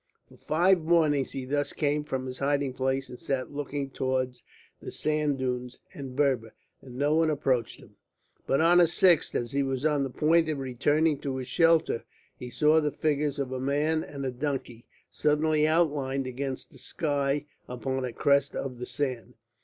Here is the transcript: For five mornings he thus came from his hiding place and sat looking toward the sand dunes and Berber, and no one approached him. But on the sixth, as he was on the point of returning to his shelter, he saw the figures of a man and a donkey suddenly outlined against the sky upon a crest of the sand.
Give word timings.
For 0.29 0.35
five 0.37 0.81
mornings 0.81 1.33
he 1.33 1.45
thus 1.45 1.73
came 1.73 2.03
from 2.03 2.25
his 2.25 2.39
hiding 2.39 2.73
place 2.73 3.07
and 3.07 3.19
sat 3.19 3.51
looking 3.51 3.91
toward 3.91 4.33
the 4.79 4.91
sand 4.91 5.37
dunes 5.37 5.77
and 5.93 6.15
Berber, 6.15 6.55
and 6.81 6.95
no 6.97 7.13
one 7.13 7.29
approached 7.29 7.79
him. 7.79 7.97
But 8.47 8.61
on 8.61 8.79
the 8.79 8.87
sixth, 8.87 9.35
as 9.35 9.51
he 9.51 9.61
was 9.61 9.85
on 9.85 10.01
the 10.03 10.09
point 10.09 10.49
of 10.49 10.57
returning 10.57 11.19
to 11.19 11.35
his 11.37 11.47
shelter, 11.49 12.03
he 12.35 12.49
saw 12.49 12.81
the 12.81 12.89
figures 12.89 13.37
of 13.37 13.51
a 13.51 13.59
man 13.59 14.03
and 14.03 14.25
a 14.25 14.31
donkey 14.31 14.87
suddenly 15.11 15.67
outlined 15.67 16.25
against 16.25 16.71
the 16.71 16.79
sky 16.79 17.45
upon 17.67 18.03
a 18.03 18.11
crest 18.11 18.55
of 18.55 18.79
the 18.79 18.87
sand. 18.87 19.35